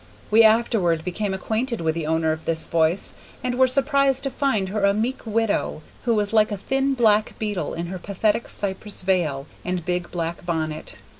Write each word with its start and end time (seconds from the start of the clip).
We 0.31 0.41
afterward 0.41 1.05
became 1.05 1.31
acquainted 1.31 1.79
with 1.79 1.93
the 1.93 2.07
owner 2.07 2.31
of 2.31 2.45
this 2.45 2.65
voice, 2.65 3.13
and 3.43 3.53
were 3.53 3.67
surprised 3.67 4.23
to 4.23 4.31
find 4.31 4.69
her 4.69 4.83
a 4.83 4.95
meek 4.95 5.27
widow, 5.27 5.83
who 6.05 6.15
was 6.15 6.33
like 6.33 6.51
a 6.51 6.57
thin 6.57 6.95
black 6.95 7.37
beetle 7.37 7.75
in 7.75 7.85
her 7.85 7.99
pathetic 7.99 8.49
cypress 8.49 9.03
veil 9.03 9.45
and 9.63 9.85
big 9.85 10.09
black 10.09 10.43
bonnet. 10.43 10.95